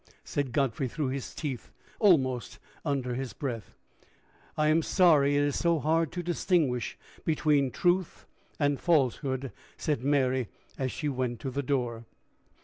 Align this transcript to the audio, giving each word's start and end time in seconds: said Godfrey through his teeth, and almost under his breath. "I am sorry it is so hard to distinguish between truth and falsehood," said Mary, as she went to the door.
said 0.23 0.51
Godfrey 0.51 0.87
through 0.87 1.09
his 1.09 1.35
teeth, 1.35 1.67
and 1.99 2.09
almost 2.09 2.57
under 2.83 3.13
his 3.13 3.33
breath. 3.33 3.75
"I 4.57 4.67
am 4.69 4.81
sorry 4.81 5.37
it 5.37 5.43
is 5.43 5.55
so 5.59 5.77
hard 5.77 6.11
to 6.13 6.23
distinguish 6.23 6.97
between 7.23 7.69
truth 7.69 8.25
and 8.57 8.79
falsehood," 8.79 9.51
said 9.77 10.03
Mary, 10.03 10.47
as 10.75 10.91
she 10.91 11.07
went 11.07 11.39
to 11.41 11.51
the 11.51 11.61
door. 11.61 12.05